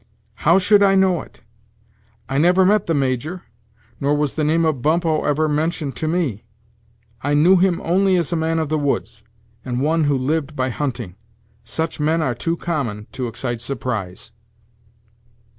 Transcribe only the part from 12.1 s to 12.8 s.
are too